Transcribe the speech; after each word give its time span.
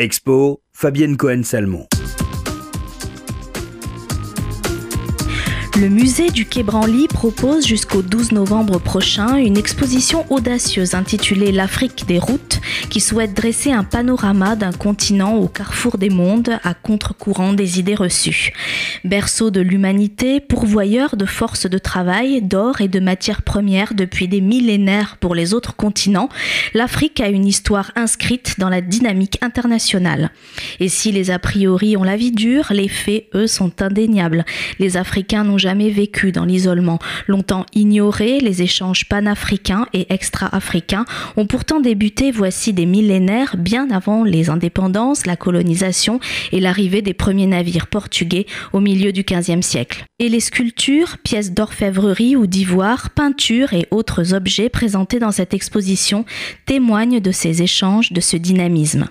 Expo, 0.00 0.60
Fabienne 0.70 1.16
Cohen-Salmon. 1.16 1.88
Le 5.80 5.88
musée 5.88 6.30
du 6.30 6.44
Quai 6.44 6.64
Branly 6.64 7.06
propose 7.06 7.64
jusqu'au 7.64 8.02
12 8.02 8.32
novembre 8.32 8.80
prochain 8.80 9.36
une 9.36 9.56
exposition 9.56 10.26
audacieuse 10.28 10.94
intitulée 10.94 11.52
L'Afrique 11.52 12.04
des 12.08 12.18
routes 12.18 12.60
qui 12.90 12.98
souhaite 12.98 13.32
dresser 13.32 13.70
un 13.70 13.84
panorama 13.84 14.56
d'un 14.56 14.72
continent 14.72 15.36
au 15.36 15.46
carrefour 15.46 15.96
des 15.96 16.10
mondes 16.10 16.58
à 16.64 16.74
contre-courant 16.74 17.52
des 17.52 17.78
idées 17.78 17.94
reçues. 17.94 18.52
Berceau 19.04 19.52
de 19.52 19.60
l'humanité, 19.60 20.40
pourvoyeur 20.40 21.16
de 21.16 21.26
forces 21.26 21.70
de 21.70 21.78
travail, 21.78 22.42
d'or 22.42 22.80
et 22.80 22.88
de 22.88 22.98
matières 22.98 23.42
premières 23.42 23.94
depuis 23.94 24.26
des 24.26 24.40
millénaires 24.40 25.16
pour 25.20 25.36
les 25.36 25.54
autres 25.54 25.76
continents, 25.76 26.28
l'Afrique 26.74 27.20
a 27.20 27.28
une 27.28 27.46
histoire 27.46 27.92
inscrite 27.94 28.58
dans 28.58 28.68
la 28.68 28.80
dynamique 28.80 29.38
internationale. 29.42 30.32
Et 30.80 30.88
si 30.88 31.12
les 31.12 31.30
a 31.30 31.38
priori 31.38 31.96
ont 31.96 32.02
la 32.02 32.16
vie 32.16 32.32
dure, 32.32 32.66
les 32.70 32.88
faits, 32.88 33.26
eux, 33.34 33.46
sont 33.46 33.80
indéniables. 33.80 34.44
Les 34.80 34.96
Africains 34.96 35.44
n'ont 35.44 35.56
jamais 35.56 35.67
vécu 35.74 36.32
dans 36.32 36.44
l'isolement. 36.44 36.98
Longtemps 37.26 37.66
ignorés, 37.74 38.40
les 38.40 38.62
échanges 38.62 39.08
panafricains 39.08 39.86
et 39.92 40.12
extra-africains 40.12 41.04
ont 41.36 41.46
pourtant 41.46 41.80
débuté 41.80 42.30
voici 42.30 42.72
des 42.72 42.86
millénaires 42.86 43.56
bien 43.56 43.90
avant 43.90 44.24
les 44.24 44.50
indépendances, 44.50 45.26
la 45.26 45.36
colonisation 45.36 46.20
et 46.52 46.60
l'arrivée 46.60 47.02
des 47.02 47.14
premiers 47.14 47.46
navires 47.46 47.86
portugais 47.86 48.46
au 48.72 48.80
milieu 48.80 49.12
du 49.12 49.22
XVe 49.22 49.62
siècle. 49.62 50.04
Et 50.18 50.28
les 50.28 50.40
sculptures, 50.40 51.18
pièces 51.18 51.52
d'orfèvrerie 51.52 52.36
ou 52.36 52.46
d'ivoire, 52.46 53.10
peintures 53.10 53.72
et 53.72 53.86
autres 53.90 54.34
objets 54.34 54.68
présentés 54.68 55.18
dans 55.18 55.32
cette 55.32 55.54
exposition 55.54 56.24
témoignent 56.66 57.20
de 57.20 57.32
ces 57.32 57.62
échanges, 57.62 58.12
de 58.12 58.20
ce 58.20 58.36
dynamisme. 58.36 59.08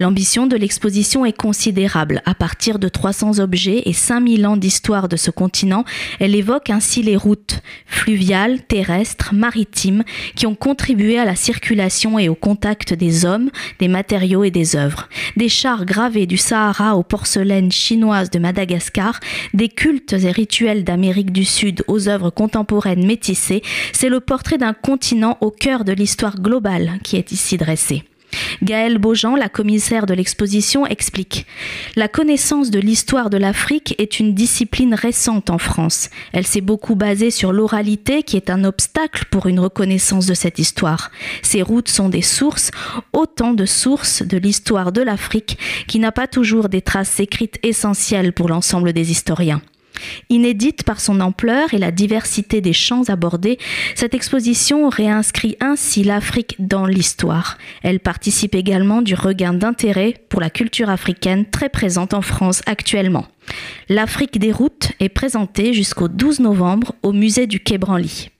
L'ambition 0.00 0.46
de 0.46 0.54
l'exposition 0.54 1.24
est 1.24 1.36
considérable. 1.36 2.22
À 2.24 2.32
partir 2.32 2.78
de 2.78 2.88
300 2.88 3.40
objets 3.40 3.82
et 3.84 3.92
5000 3.92 4.46
ans 4.46 4.56
d'histoire 4.56 5.08
de 5.08 5.16
ce 5.16 5.32
continent, 5.32 5.84
elle 6.20 6.36
évoque 6.36 6.70
ainsi 6.70 7.02
les 7.02 7.16
routes 7.16 7.62
fluviales, 7.84 8.62
terrestres, 8.62 9.34
maritimes 9.34 10.04
qui 10.36 10.46
ont 10.46 10.54
contribué 10.54 11.18
à 11.18 11.24
la 11.24 11.34
circulation 11.34 12.16
et 12.16 12.28
au 12.28 12.36
contact 12.36 12.94
des 12.94 13.24
hommes, 13.24 13.50
des 13.80 13.88
matériaux 13.88 14.44
et 14.44 14.52
des 14.52 14.76
œuvres. 14.76 15.08
Des 15.36 15.48
chars 15.48 15.84
gravés 15.84 16.26
du 16.26 16.36
Sahara 16.36 16.94
aux 16.94 17.02
porcelaines 17.02 17.72
chinoises 17.72 18.30
de 18.30 18.38
Madagascar, 18.38 19.18
des 19.52 19.68
cultes 19.68 20.12
et 20.12 20.30
rituels 20.30 20.84
d'Amérique 20.84 21.32
du 21.32 21.44
Sud 21.44 21.82
aux 21.88 22.08
œuvres 22.08 22.30
contemporaines 22.30 23.04
métissées, 23.04 23.62
c'est 23.92 24.08
le 24.08 24.20
portrait 24.20 24.58
d'un 24.58 24.74
continent 24.74 25.38
au 25.40 25.50
cœur 25.50 25.82
de 25.82 25.92
l'histoire 25.92 26.40
globale 26.40 27.00
qui 27.02 27.16
est 27.16 27.32
ici 27.32 27.56
dressé. 27.56 28.04
Gaëlle 28.62 28.98
Beaujean, 28.98 29.36
la 29.36 29.48
commissaire 29.48 30.06
de 30.06 30.14
l'exposition, 30.14 30.86
explique 30.86 31.46
La 31.96 32.08
connaissance 32.08 32.70
de 32.70 32.78
l'histoire 32.78 33.30
de 33.30 33.36
l'Afrique 33.36 33.94
est 33.98 34.20
une 34.20 34.34
discipline 34.34 34.94
récente 34.94 35.50
en 35.50 35.58
France. 35.58 36.10
Elle 36.32 36.46
s'est 36.46 36.60
beaucoup 36.60 36.94
basée 36.94 37.30
sur 37.30 37.52
l'oralité 37.52 38.22
qui 38.22 38.36
est 38.36 38.50
un 38.50 38.64
obstacle 38.64 39.26
pour 39.30 39.46
une 39.46 39.60
reconnaissance 39.60 40.26
de 40.26 40.34
cette 40.34 40.58
histoire. 40.58 41.10
Ces 41.42 41.62
routes 41.62 41.88
sont 41.88 42.08
des 42.08 42.22
sources, 42.22 42.70
autant 43.12 43.54
de 43.54 43.66
sources 43.66 44.22
de 44.22 44.38
l'histoire 44.38 44.92
de 44.92 45.02
l'Afrique 45.02 45.58
qui 45.86 45.98
n'a 45.98 46.12
pas 46.12 46.26
toujours 46.26 46.68
des 46.68 46.82
traces 46.82 47.20
écrites 47.20 47.58
essentielles 47.62 48.32
pour 48.32 48.48
l'ensemble 48.48 48.92
des 48.92 49.10
historiens. 49.10 49.62
Inédite 50.30 50.82
par 50.82 51.00
son 51.00 51.20
ampleur 51.20 51.74
et 51.74 51.78
la 51.78 51.90
diversité 51.90 52.60
des 52.60 52.72
champs 52.72 53.08
abordés, 53.08 53.58
cette 53.94 54.14
exposition 54.14 54.88
réinscrit 54.88 55.56
ainsi 55.60 56.04
l'Afrique 56.04 56.56
dans 56.58 56.86
l'histoire. 56.86 57.58
Elle 57.82 58.00
participe 58.00 58.54
également 58.54 59.02
du 59.02 59.14
regain 59.14 59.52
d'intérêt 59.52 60.14
pour 60.28 60.40
la 60.40 60.50
culture 60.50 60.90
africaine 60.90 61.46
très 61.46 61.68
présente 61.68 62.14
en 62.14 62.22
France 62.22 62.62
actuellement. 62.66 63.26
L'Afrique 63.88 64.38
des 64.38 64.52
routes 64.52 64.92
est 65.00 65.08
présentée 65.08 65.72
jusqu'au 65.72 66.08
12 66.08 66.40
novembre 66.40 66.94
au 67.02 67.12
musée 67.12 67.46
du 67.46 67.60
Quai 67.60 67.78
Branly. 67.78 68.30